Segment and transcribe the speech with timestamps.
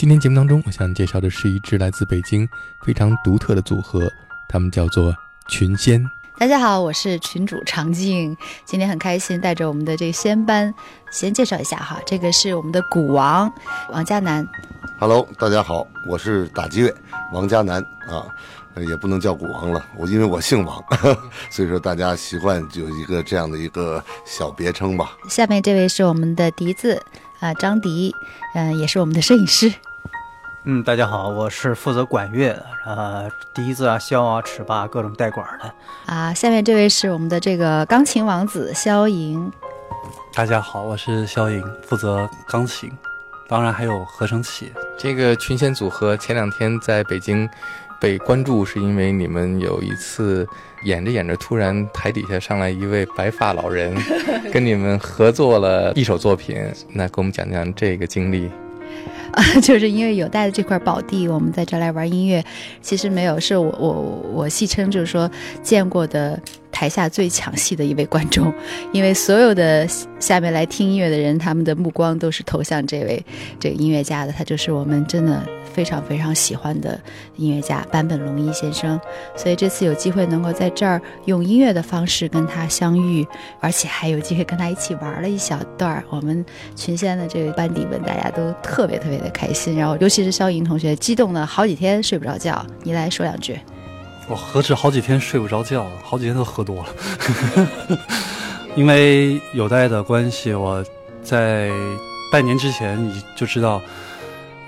[0.00, 2.48] 今天节目当中，我想介绍的是一支来自北京
[2.80, 4.10] 非常独特的组合，
[4.48, 5.14] 他们叫做
[5.46, 6.02] 群仙。
[6.38, 8.34] 大家好，我是群主常静，
[8.64, 10.72] 今天很开心带着我们的这个仙班，
[11.10, 13.52] 先介绍一下哈，这个是我们的鼓王
[13.92, 14.48] 王嘉南。
[14.98, 16.94] Hello，大家好，我是打击乐
[17.30, 18.24] 王嘉南啊，
[18.78, 20.82] 也不能叫鼓王了，我因为我姓王，
[21.52, 25.14] 所以说大家习惯就一个这样的一个小别称吧。
[25.28, 27.02] 下面这位是我们的笛子
[27.40, 28.14] 啊，张迪，
[28.54, 29.70] 嗯，也是我们的摄影师。
[30.64, 35.74] 嗯，大家好，我是负责管乐的，呃，笛子啊、箫啊、尺八各种带管的。
[36.04, 39.50] 啊，下面这位是我们的这个钢琴王子肖莹。
[40.34, 42.90] 大家好，我是肖莹，负责钢琴，
[43.48, 44.70] 当然还有合成器。
[44.98, 47.48] 这个群仙组合前两天在北京
[47.98, 50.46] 被关注，是因为你们有一次
[50.84, 53.96] 演着演着，突然台底下上来一位白发老人，
[54.52, 56.62] 跟你们合作了一首作品。
[56.90, 58.50] 那给我们讲讲这个经历。
[59.32, 62.44] 啊， 就是因为有带的这块宝地，我们在这来玩音乐，
[62.80, 63.92] 其实没有，是我我
[64.32, 65.30] 我戏称就是说
[65.62, 66.38] 见过的
[66.70, 68.52] 台下最抢戏的一位观众，
[68.92, 69.86] 因为所有的
[70.18, 73.24] 下面来听音乐的人，他们的目光都是投向这位
[73.58, 75.42] 这个音乐家的，他就是我们真的。
[75.72, 77.00] 非常非常喜欢的
[77.36, 79.00] 音乐家坂本龙一先生，
[79.36, 83.24] 所以这次有机会能够在这儿用音乐的方式跟他相遇，
[83.60, 86.02] 而且还有机会跟他一起玩了一小段儿。
[86.10, 92.66] 我们群仙的这个班底们，大家都特别特别的开心，然后尤其是肖莹同学，激动了好几天睡不着觉。
[92.82, 93.56] 你来说两句。
[94.30, 97.98] 我何止好几天睡不着觉，好几天都喝多了。
[98.76, 100.84] 因为有待的关系，我
[101.22, 101.68] 在
[102.30, 103.82] 半年之前你就知道。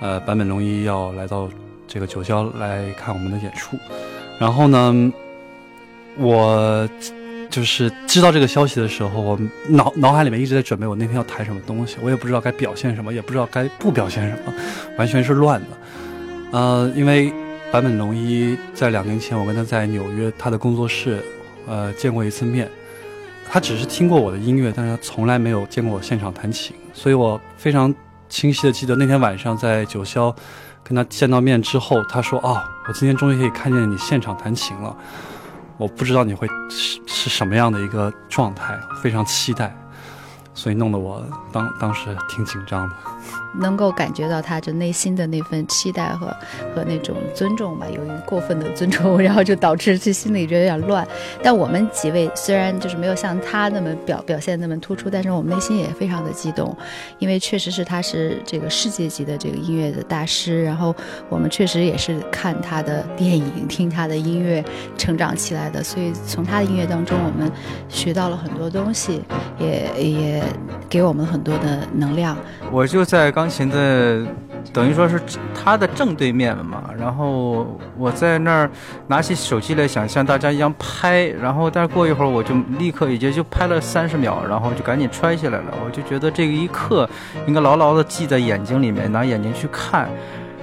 [0.01, 1.49] 呃，坂本龙一要来到
[1.87, 3.77] 这个九霄来看我们的演出，
[4.37, 5.13] 然后呢，
[6.17, 6.89] 我
[7.49, 9.39] 就是知道这个消息的时候，我
[9.69, 14.53] 脑脑海里面一直在准备我那天要谈什么东西，我也不知道该表现什么，也不知道该不表现什么，
[14.97, 15.67] 完全是乱的。
[16.51, 17.31] 呃，因为
[17.73, 21.25] 坂本龙一在两年前我跟他在纽约他的工作室
[21.65, 22.69] 呃见过一次面，
[23.49, 27.91] 他只是听过我的音乐，但是他从来没有见过我现场弹琴，所以我非常。
[28.29, 30.35] 清晰的记得那天晚上在九霄
[30.83, 34.95] 跟他见到面之后，他说：“哦，我今天终于可以看见你现场弹琴了。
[35.77, 39.75] 我不知道你会是是什么样的一个状态，非常期待。”
[40.55, 42.95] 所以弄得我当当时挺紧张的，
[43.59, 46.27] 能够感觉到他就内心的那份期待和
[46.75, 51.07] 和那种尊重吧，由于过分的尊重，然后就导致这心里就有点乱。
[51.41, 56.75] 但我们几位虽然就是没有像他那么表表现那么突出，但是我们内心也非常的激动，
[57.17, 60.95] 因为确实是他是这个世界级的这个音乐的大师，然后
[61.29, 64.63] 我们确实也是看他的电影、听他的音乐
[64.99, 67.51] 成长起来的，所以从他的音乐当中我们
[67.89, 69.19] 学到了很多东西，
[69.59, 70.42] 也也。
[70.89, 72.37] 给我们很多的能量。
[72.71, 74.25] 我就在钢琴的，
[74.71, 75.19] 等于说是
[75.53, 76.83] 他的正对面嘛。
[76.97, 78.71] 然后我在那儿
[79.07, 81.25] 拿起手机来，想像大家一样拍。
[81.25, 85.73] 然后，但过一会儿我就立刻也就拍了三十秒，然后就赶紧揣起来了。
[85.85, 87.09] 我就觉得这一刻
[87.47, 90.09] 应该牢牢的记在眼睛里面，拿眼睛去看。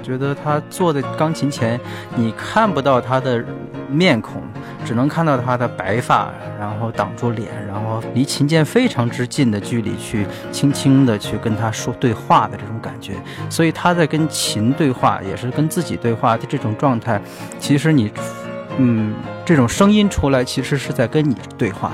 [0.02, 1.78] 觉得他坐在钢琴前，
[2.16, 3.44] 你看不到他的
[3.86, 4.42] 面孔，
[4.84, 13.14] 只能看到他的白发，然后挡住脸，然后离琴键非常之近的距离去轻轻的去跟他说对话的这种感觉。
[13.48, 17.20] 所以他在跟琴对话，也是跟自己对话的这种状态。
[17.58, 18.12] 其实你，
[18.78, 19.14] 嗯，
[19.44, 21.92] 这种声音出来，其实是在跟你对话。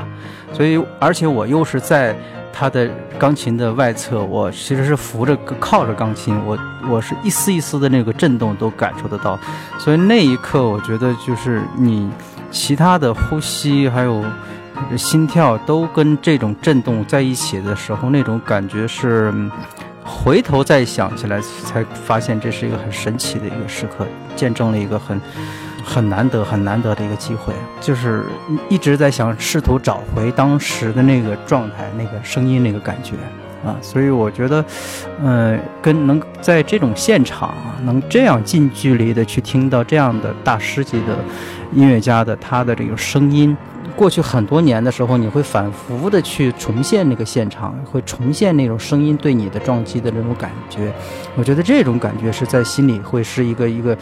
[0.52, 2.16] 所以，而且我又是在。
[2.58, 2.88] 他的
[3.18, 6.58] 钢琴的外侧，我其实是扶着靠着钢琴，我
[6.88, 9.38] 我是一丝一丝的那个震动都感受得到，
[9.78, 12.08] 所以那一刻我觉得就是你
[12.50, 14.24] 其他的呼吸还有
[14.96, 19.32] 心跳都跟这种震动在一起的时候，那种感觉是
[20.04, 25.20] 回头再想起来才发现这是一个很神奇的一个时刻，见证了一个很。
[25.88, 28.24] 很难得、很难得的一个机会，就是
[28.68, 33.12] 一直在想试图找回当时的那个状态、那个声音、那个感觉
[33.64, 34.64] 啊，所以我觉得，
[35.22, 41.16] 嗯，跟能在这种现场能这样近距离的去听到这样的大师级的
[41.72, 43.56] 音乐家的他的这个声音，
[43.94, 50.92] 过去很多年的时候，你会反复的去重现那个现场，会重现那种声音对你的撞击的那种感觉，
[51.36, 53.96] 我觉得这种感觉是在心里会是一个一个。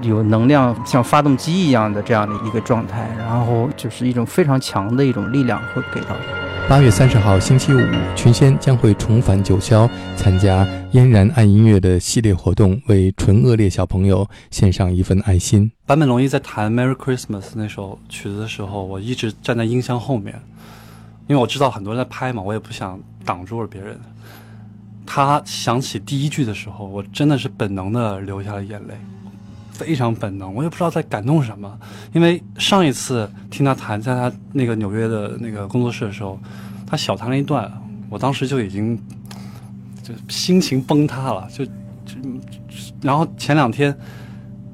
[0.00, 6.41] 有能量像发动机一样的这样的一个状态，然后就是一种非常强的一种力量会给到你。
[6.68, 7.78] 八月三十号星期五，
[8.16, 15.70] 群仙将会重返九霄，参加嫣然爱音乐的系列活动，为纯恶劣小朋友献上一份爱心。
[15.86, 20.40] 坂本龙一在弹《Merry Christmas》那首曲子的时候，我一直站在音箱后面，
[21.26, 24.00] 因为我知道很多人在拍嘛，我也不想挡住了别人。
[25.04, 28.94] 他响起第一句的时候，我真的是本能的流下了眼泪，
[29.72, 31.78] 非常本能，我也不知道在感动什么。
[32.12, 36.38] 因为上一次听他弹，在他那个纽约的那个工作室的时候，
[36.86, 37.70] 他小弹了一段，
[38.08, 38.96] 我当时就已经
[40.02, 41.72] 就心情崩塌了，就就
[43.00, 43.96] 然后前两天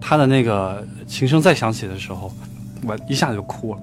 [0.01, 2.31] 他的那个琴声再响起的时候，
[2.85, 3.81] 我一下就哭了。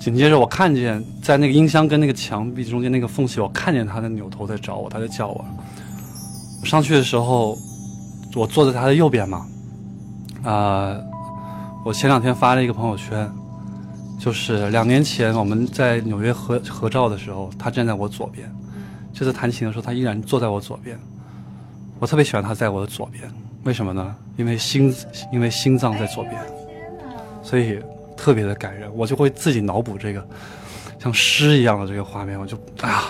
[0.00, 5.44] 紧接着，我看见在那个音箱跟那个墙壁中间那个缝隙，我看见他在扭头在找我，他在叫我。
[6.60, 7.58] 我上去的时候，
[8.34, 9.46] 我坐在他的右边嘛。
[10.46, 10.96] 啊、
[11.84, 13.28] 我前两天发了一个朋友圈，
[14.16, 18.48] 就是两年前我们在纽约合合照的时候，他站在我左边。
[19.12, 20.96] 这次弹琴的时候，他依然坐在我左边。
[21.98, 23.28] 我特别喜欢他在我的左边，
[23.64, 24.14] 为什么呢？
[24.36, 24.94] 因为心，
[25.32, 26.40] 因为心脏在左边，
[27.42, 27.80] 所以
[28.16, 28.88] 特别的感人。
[28.94, 30.24] 我就会自己脑补这个
[31.00, 33.06] 像诗一样的这个画面，我就啊，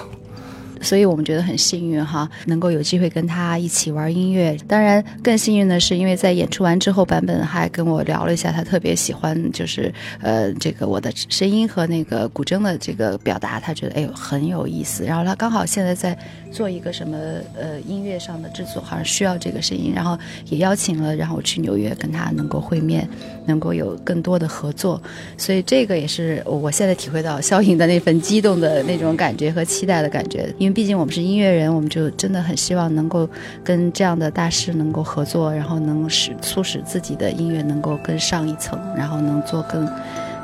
[0.81, 4.57] 所以我们觉得很幸运哈，能够有机会跟他一起玩音乐。
[4.69, 15.05] 当然，更幸运的是，因为在演出完之后，版本还跟我聊了一下，他特别喜欢就是呃这个我的声音和那个古筝的这个表达，他觉得哎呦很有意思。
[15.05, 16.17] 然后他刚好现在在
[16.53, 17.17] 做一个什么
[17.59, 20.19] 呃音乐上的制作，好像需要这个声音，然后
[20.49, 23.09] 也邀请了，然后我去纽约跟他能够会面，
[23.47, 25.01] 能够有更多的合作。
[25.37, 33.29] 所以这个也是我现在体会到肖颖的那份激动的那种感觉和期待的感觉，因为毕竟我们是音乐人，我们就真的很希望能够
[33.63, 39.89] 跟这样的大师能够合作，然后能使促使自己的音乐能够更上一层，然后能做更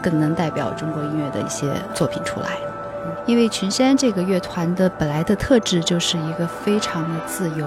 [0.00, 2.71] 更能代表中国音乐的一些作品出来。
[3.26, 7.66] 因为群山这个乐团的本来的特质就是一个非常的自由，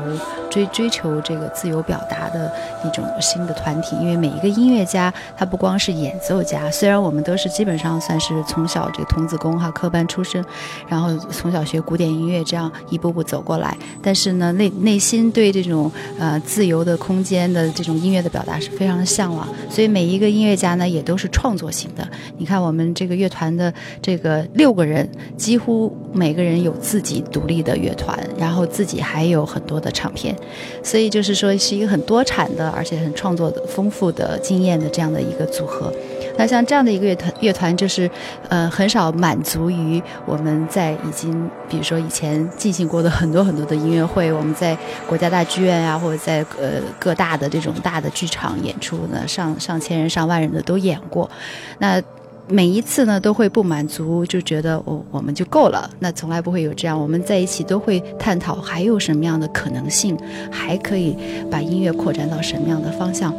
[0.49, 2.51] 追追求这个自由表达的
[2.85, 3.95] 一种新的团体。
[4.01, 10.43] 因为每一个音乐家，他不光是演奏家，虽然我们都是基本上算是从小这个童子功哈科班出身，
[10.89, 19.47] 然后从小学古典音乐这样一步步走过来，但是呢内内心对这种呃自由的空间的这种音乐的表达是非常的向往。
[19.69, 22.05] 所以每一个音乐家呢也都是创作型的。
[22.37, 25.09] 你看我们这个乐团的这个六个人。
[25.45, 30.35] 几乎每个人有自己独立的乐团，然后自己还有很多的唱片，
[30.81, 35.93] 所以就是说是一个很多产的，而且很创作的丰富的经验的这样的一个组合。
[36.35, 38.09] 那像这样的一个乐团，乐团就是，
[38.49, 44.75] 呃，很少满足于我们在已经，比如说以前进行过的很多很多的音乐会，我们在
[45.07, 51.29] 国家大剧院啊，或者在呃各大的这种大的剧场演出呢，上上千人、上万人的都演过。
[51.77, 52.01] 那
[52.47, 55.89] 每一次呢都会不满足，就觉得哦我们就够了。
[55.99, 60.15] 那从来不会有这样，我们在一起都会探讨还有什么样的可能性，
[60.51, 61.17] 还可以
[61.49, 63.33] 把音乐扩展到什么样的方向。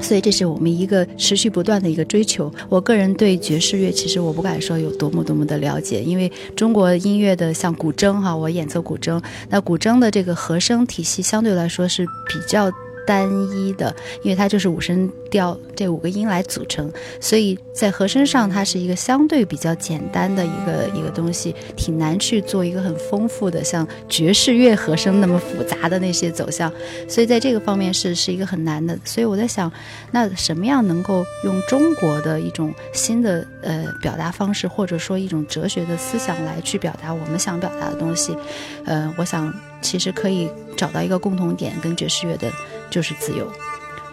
[0.00, 2.50] 所以这是我们一个持续不断的一个追求。
[2.70, 12.72] 我个人对爵士乐，其实我不敢说有多么多么的了解，因为中国音乐的像古筝哈，我演奏古筝，那古筝的这个和声体系相对来说是比较。
[13.10, 13.92] 单一的，
[14.22, 16.88] 因为它就是五声调这五个音来组成，
[17.20, 26.72] 所以在和声上它是一个相对比较简单的一个一个东西，挺难去做一个很丰富的像爵士乐和声那么复杂的那些走向，
[27.08, 28.96] 所以在这个方面是是一个很难的。
[29.04, 29.72] 所以我在想，
[30.12, 38.36] 那什么样能够用中国的一种新的呃表达方式，或者说一种哲学的思想来去表达我们想表达的东西？
[38.84, 39.52] 呃，我想
[39.82, 42.48] 其实可以找到一个共同点，跟爵士乐的。
[42.90, 43.46] 就是自由，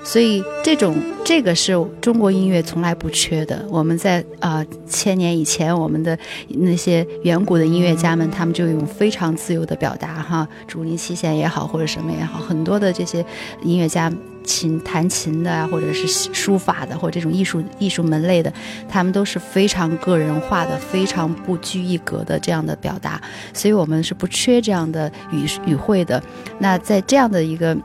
[0.04, 3.66] 所以这种这个是中国音乐从来不缺的。
[3.70, 6.18] 我们在啊、千年以前，我们的
[6.48, 13.26] 那些远古的音乐家们，他们就用非常自由的表达哈，竹林七贤也好，或者什么也好，很多的这些
[13.64, 14.12] 音乐家
[14.46, 18.54] 琴弹琴的啊，或者是书法的，或者这种艺术艺术门类的，
[18.88, 23.22] 他们都是非常个人化的，非常不拘一格的这样的表达。
[23.54, 26.24] 所以我们是不缺这样的语语汇的。
[26.60, 27.78] 那在这样的一个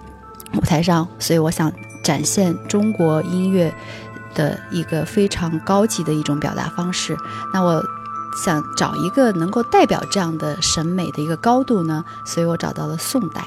[0.55, 3.73] 舞台上，所以我想展现中国音乐
[4.35, 7.17] 的一个非常高级的一种表达方式。
[7.53, 7.83] 那我
[8.45, 13.45] 想找一个能够代表这样的审美的一个高度呢，所以我找到了宋代。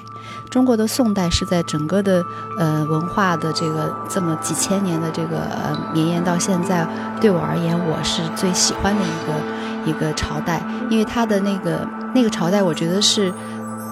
[0.50, 2.24] 中国的宋代是在整个的
[2.58, 6.88] 呃文化的这个这么几千年的这个呃绵延到现在，
[7.20, 13.32] 对我而言，我是最喜欢的一个一个朝代，因为它的那个那个朝代，我觉得是。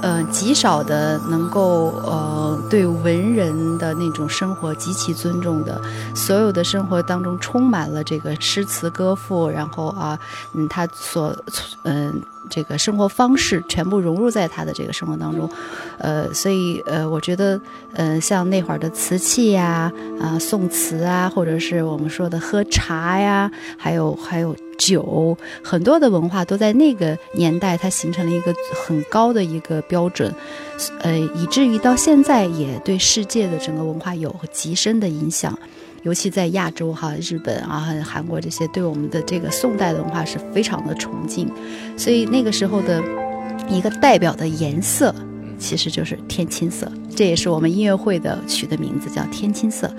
[0.04, 5.82] 呃，极少的能够呃对文人的那种生活极其尊重的，
[6.14, 10.20] 所有的生活当中充满了这个诗词歌赋，然后啊，
[10.52, 11.34] 嗯，他所
[11.84, 15.50] 嗯这个生活方式全部融入在他的这个生活当中，
[15.98, 17.60] 呃，所以呃，我觉得
[17.94, 28.54] 呃，像那会儿的瓷器呀，啊，宋词啊，或者是我们说的喝茶呀，还有还有酒，很多的文化都在那个年代它形成了一个
[28.86, 30.34] 很高的一个标准，
[31.00, 35.58] 呃，以至于到现在也对世界的整个文化有极深的影响。
[36.04, 41.50] 尤其在亚洲哈，日本啊、韩国这些，对我们的这个宋代的文化是非常的崇敬，
[41.98, 43.02] 所以那个时候的
[43.70, 45.16] 一个代表的颜色，
[45.58, 49.90] 其实就是天青色，这也是我们音乐会的取的名字叫天青色。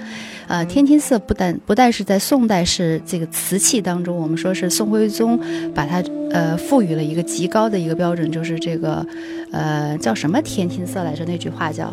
[0.46, 5.40] 呃，天青色不但不但是在宋代是这个瓷器当中，我们说是宋徽宗
[5.74, 9.06] 把它呃赋予了一个极高的一个标准，就是这个
[9.52, 11.24] 呃叫什么天青色来着？
[11.24, 11.90] 那句话叫。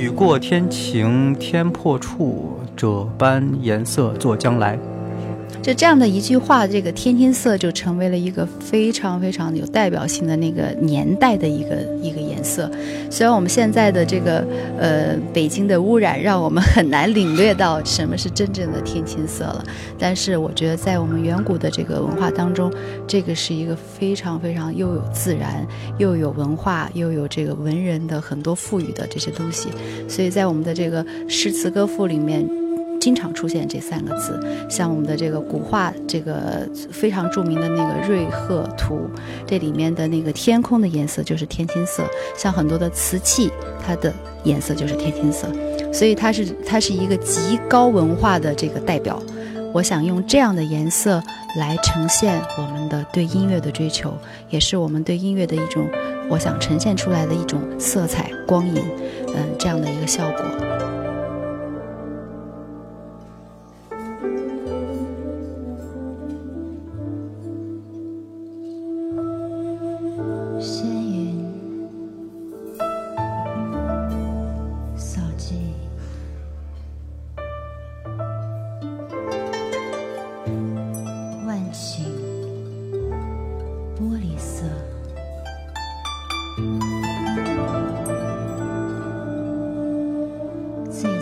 [0.00, 4.78] 雨过天晴天破处，这般颜色作将来。
[5.62, 12.70] 就这样的一句话，这个天青色就成为了一个非常非常有代表性的那个年代的一个一个颜色。
[13.10, 14.44] 虽然我们现在的这个
[14.78, 19.64] 呃北京的污染让我们很难领略到什么是真正的天青色了，
[19.98, 22.72] 但是我觉得在我们远古的这个文化当中，
[23.06, 25.66] 这个是一个非常非常又有自然
[25.98, 29.68] 又有文化又有这个文人的很多赋予的这些东西。
[30.08, 32.59] 所以在我们的这个诗词歌赋里面。
[33.00, 34.38] 经常出现这三个字，
[34.68, 39.08] 像我们的这个古画，这个非常著名的那个《瑞鹤图》，
[39.46, 42.04] 这里面的那个天空的颜色就是天青色，
[42.36, 43.50] 像很多的瓷器，
[43.84, 44.12] 它的
[44.44, 45.48] 颜色就是天青色，
[45.92, 49.20] 所以它是它是一个极高文化的这个代表。
[49.72, 51.22] 我想用这样的颜色
[51.56, 54.12] 来呈现我们的对音乐的追求，
[54.48, 55.88] 也是我们对音乐的一种，
[56.28, 58.82] 我想呈现出来的一种色彩光影，
[59.28, 60.89] 嗯，这样的一个效果。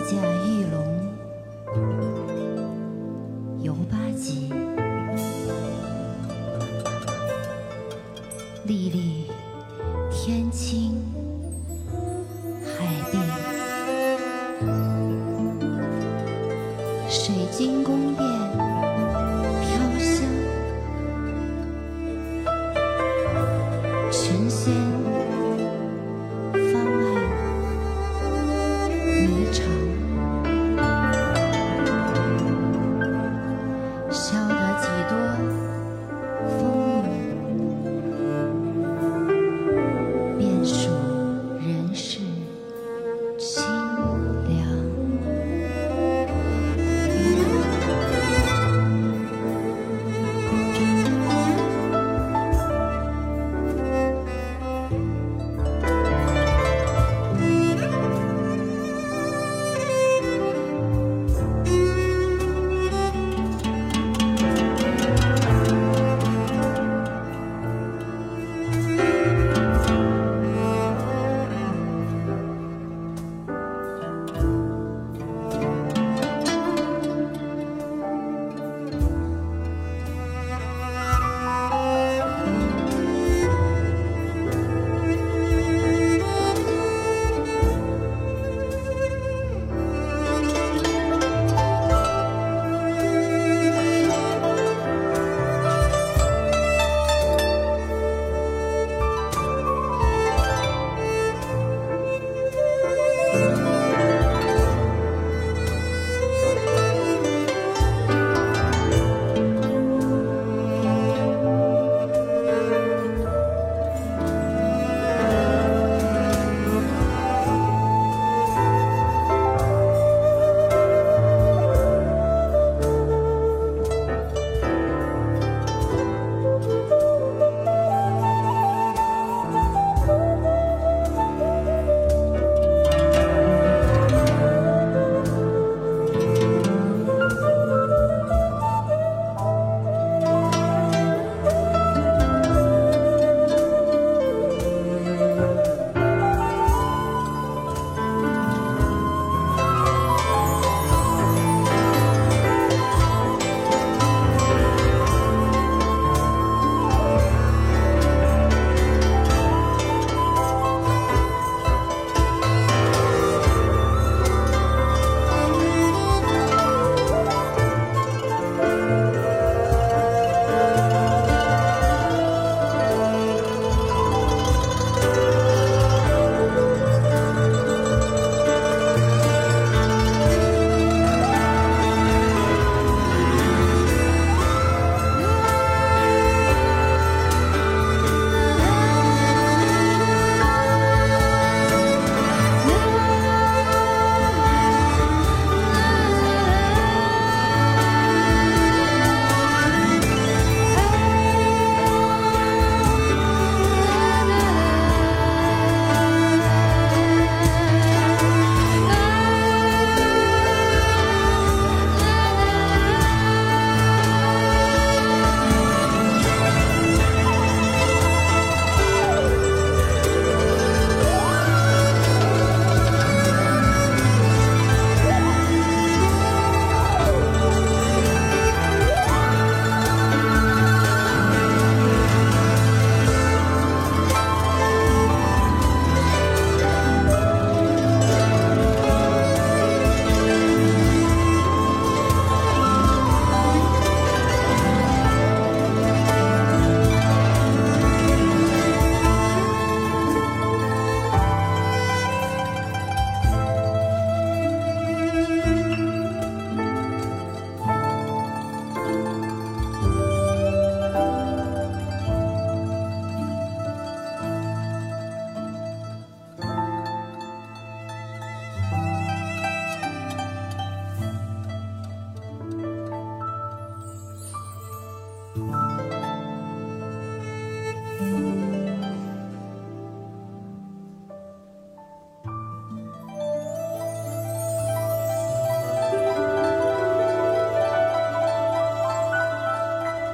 [0.09, 0.38] じ。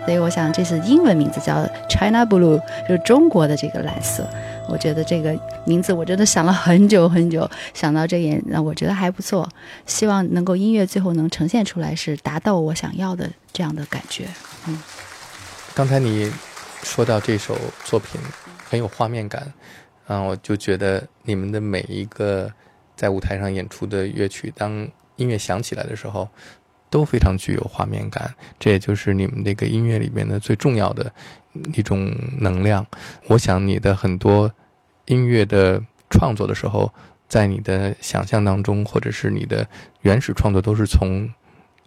[0.05, 4.27] 所以我想这是英文名字叫 China Blue，就是中国的这个蓝色。
[4.67, 5.35] 我觉得这个
[5.65, 9.47] 名字我真的想了很久很久，想到这也，那我觉得还不错。
[9.85, 14.27] 希望能够音乐最后能呈现出来，是达到我想要的这样的感觉。
[14.67, 14.79] 嗯，
[15.73, 16.31] 刚才你
[16.83, 18.19] 说到这首作品
[18.69, 19.51] 很有画面感，
[20.07, 22.51] 啊，我就觉得你们的每一个
[22.95, 24.87] 在舞台上演出的乐曲，当
[25.17, 26.27] 音乐响起来的时候，
[26.95, 28.33] 都非常具有画面感。
[28.57, 31.11] 这也就是你们这个音乐里面的最重要的
[31.73, 32.87] 一种能量。
[33.27, 34.49] 我想你的很多
[35.07, 36.89] 音乐的创作的时候，
[37.27, 39.67] 在你的想象当中，或者是你的
[40.03, 41.29] 原始创作，都是从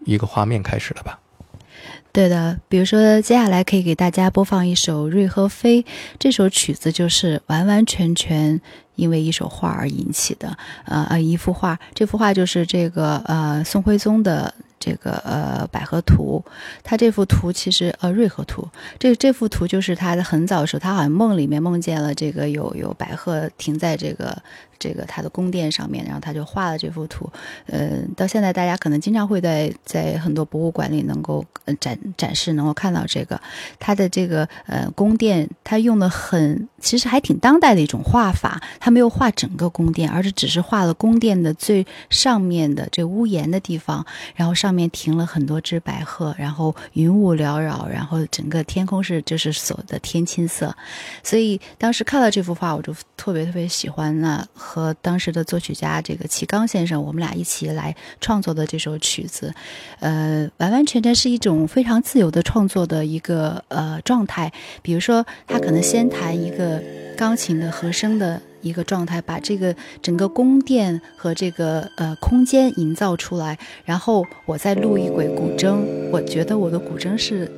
[0.04, 1.18] 一个画面开始的吧？
[2.12, 5.82] 对的，比如说接下来可以给大家播放一首《瑞和飞》，
[6.18, 8.60] 这首曲子就是完完全全
[8.96, 10.58] 因为一首画而引起的。
[10.84, 16.44] 呃呃，一幅画，这幅画就是这个呃宋徽宗的这个呃百合图。
[16.82, 18.66] 他这幅图其实呃瑞和图，
[18.98, 24.36] 这这幅图就是他的很早的时候，他好像梦里面梦见了这个有有百合停在这个。
[24.80, 27.28] 这个他的宫殿上面，然后他就画了这幅图，
[27.66, 31.44] 呃，到现在大家可能经常会在在很多博物馆里能够
[31.80, 33.40] 展展示，能够看到这个
[33.80, 50.76] 他的这个呃宫殿，他用的很其实还挺当代的一种画法，他没有画整个宫殿，而是只是画了宫殿的最上面的这屋檐的地方，然后上上面停了很多只白鹤，然后云雾缭绕，然后整个天空是就是所的天青色，
[51.22, 54.46] 所以当时看到这幅画，我就特别特别喜欢那。
[54.52, 59.54] 和当时的作曲家这个齐刚先生，我们俩一起来创作的这首曲子，
[60.00, 64.52] 呃，完完全全是一种非常自由的创作的一个呃状态。
[64.82, 66.82] 比如说，他可能先弹一个
[67.18, 75.78] 钢琴的和声的一个状态，把这个整个宫殿和这个呃空间营造出来，然后我再录一轨古筝。
[76.12, 77.50] 我觉得我的古筝是。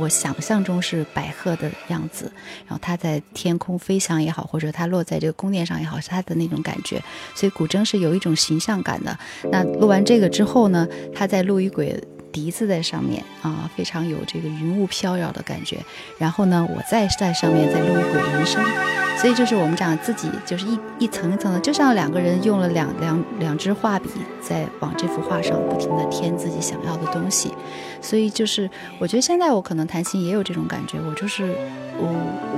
[0.00, 2.32] 我想象中是白鹤的样子，
[2.66, 6.98] 然后它在天空飞翔也好，或者它落在这个宫殿上也好，是它的那种感觉。
[7.34, 9.14] 所以古筝是有一种形象感的。
[9.50, 15.76] 那录完这个之后呢，它再录一轨笛子在上面啊，非常有这个云雾飘摇的感觉。
[16.16, 19.01] 然后呢，我再在上面再录一轨人声。
[19.16, 27.54] 所以就是我们讲自己就是一一层一层的，就像两个人用了两两两支画笔在往这幅画上不停的添自己想要的东西。
[28.00, 31.54] 所以就是，我觉得现在我可能弹琴也有这种感觉，我就是
[31.98, 32.08] 我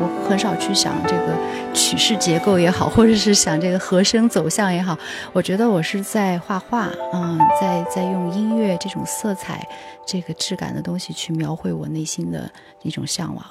[0.01, 1.37] 我很少去想这个
[1.75, 4.99] 曲式结构也好，或者是想这个和声走向也好，
[5.35, 9.69] 我觉得我是在画画，嗯，在在用音乐这种色彩、
[10.07, 12.51] 这个质感的东西去描绘我内心的
[12.83, 13.45] 一种向往。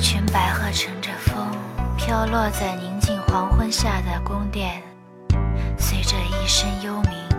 [0.00, 1.46] 群白鹤乘着风
[1.96, 4.82] 飘落在宁静黄昏下的宫殿，
[5.78, 7.29] 随着一声幽鸣。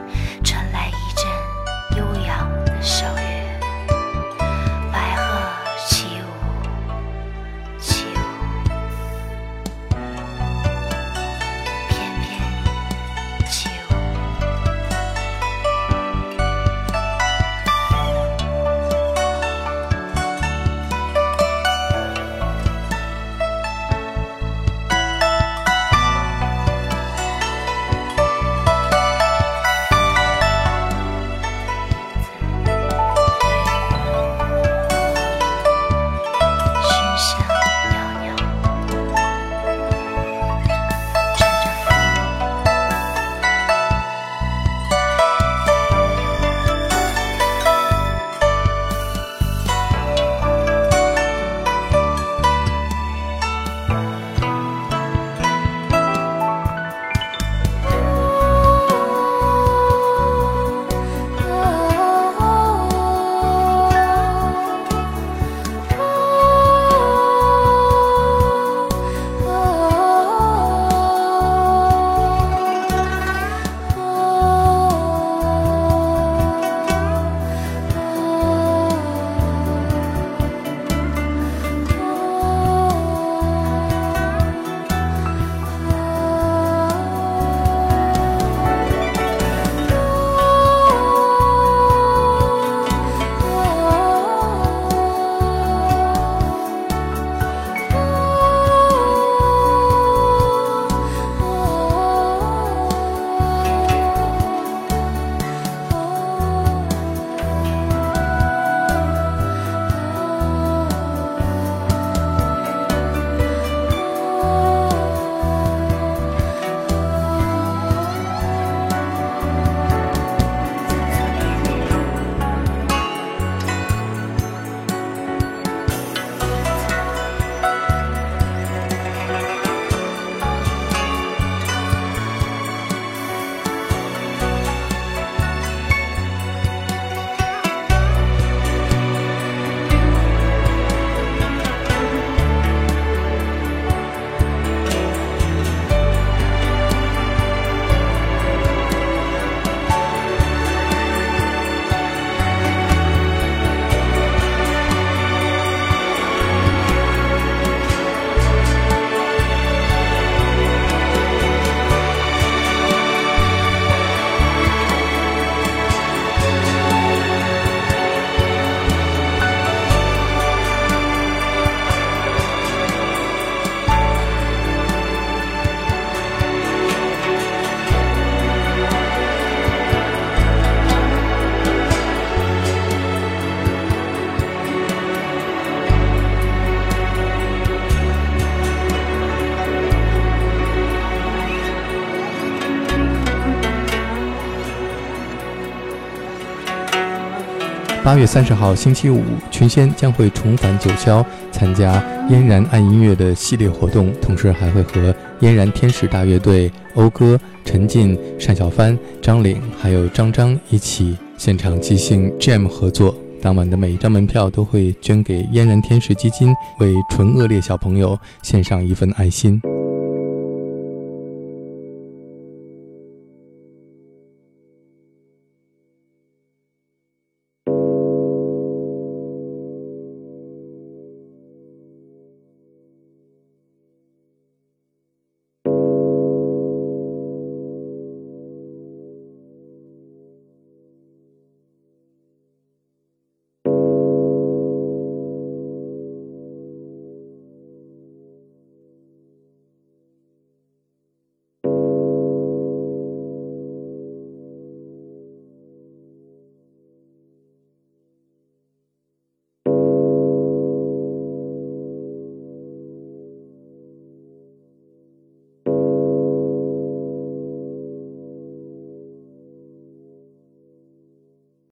[198.03, 213.15] 八月三十号星期五，群仙将会重返九霄，参加嫣然爱音乐的系列活动，同时还会和嫣然天使大乐队、讴歌、陈进、单小帆、张岭还有张张一起现场即兴 jam 合作。
[213.39, 219.61] 当晚的每一张门票都会捐给嫣然天使基金，为纯恶劣小朋友献上一份爱心。